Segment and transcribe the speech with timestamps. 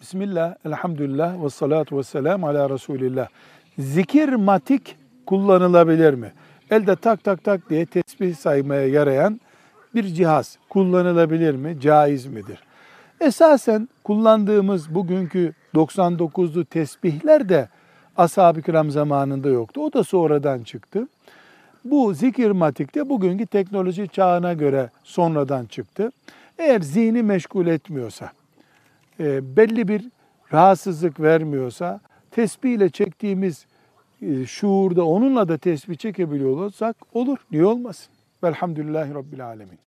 [0.00, 3.28] Bismillah, elhamdülillah ve salatu ve selamu ala Resulillah.
[3.78, 6.32] Zikir matik kullanılabilir mi?
[6.70, 9.40] Elde tak tak tak diye tesbih saymaya yarayan
[9.94, 11.80] bir cihaz kullanılabilir mi?
[11.80, 12.58] Caiz midir?
[13.20, 17.68] Esasen kullandığımız bugünkü 99'lu tesbihler de
[18.16, 19.80] ashab-ı kiram zamanında yoktu.
[19.80, 21.08] O da sonradan çıktı.
[21.84, 26.10] Bu zikir matik de bugünkü teknoloji çağına göre sonradan çıktı.
[26.58, 28.30] Eğer zihni meşgul etmiyorsa,
[29.20, 30.10] e, belli bir
[30.52, 33.66] rahatsızlık vermiyorsa, tesbih ile çektiğimiz
[34.22, 37.38] e, şuurda onunla da tesbih çekebiliyor olursak olur.
[37.50, 38.12] Niye olmasın?
[38.44, 39.85] Velhamdülillahi Rabbil Alemin.